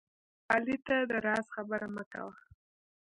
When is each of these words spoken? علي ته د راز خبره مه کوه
علي 0.51 0.77
ته 0.85 0.97
د 1.09 1.11
راز 1.25 1.45
خبره 1.55 1.87
مه 1.95 2.03
کوه 2.11 2.35